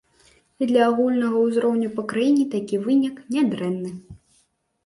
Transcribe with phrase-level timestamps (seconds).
[0.61, 3.93] І для агульнага ўзроўню па краіне такі вынік нядрэнны!